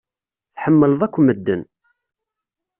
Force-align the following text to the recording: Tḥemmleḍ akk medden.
Tḥemmleḍ 0.55 1.01
akk 1.05 1.15
medden. 1.21 1.61